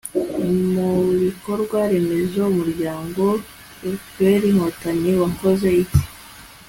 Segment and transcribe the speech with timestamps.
[0.73, 0.89] mu
[1.23, 3.23] bikorwa remezo umuryango
[4.01, 6.01] fpr-inkotanyi wakoze iki